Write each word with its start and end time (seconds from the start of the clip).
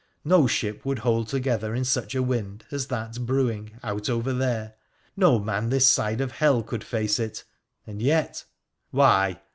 —no 0.25 0.47
ship 0.47 0.83
would 0.83 0.97
hold 0.97 1.27
together 1.27 1.75
in 1.75 1.85
such 1.85 2.15
a 2.15 2.23
wind 2.23 2.65
as 2.71 2.87
that 2.87 3.23
brewing 3.23 3.77
out 3.83 4.09
over 4.09 4.33
there, 4.33 4.73
no 5.15 5.37
man 5.37 5.69
this 5.69 5.85
side 5.85 6.19
of 6.21 6.31
hell 6.31 6.63
could 6.63 6.83
face 6.83 7.19
it— 7.19 7.43
and 7.85 8.01
yet, 8.01 8.17
and 8.17 8.35
yet,' 8.35 8.45
Why 8.89 9.41